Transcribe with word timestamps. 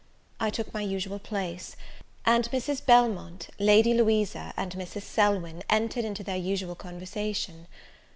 I 0.39 0.49
took 0.49 0.73
my 0.73 0.81
usual 0.81 1.19
place, 1.19 1.75
and 2.25 2.49
Mrs. 2.49 2.83
Belmont, 2.83 3.49
Lady 3.59 3.93
Louisa, 3.93 4.51
and 4.57 4.71
Mrs. 4.73 5.03
Selwyn, 5.03 5.61
entered 5.69 6.05
into 6.05 6.23
their 6.23 6.37
usual 6.37 6.73
conversation. 6.73 7.67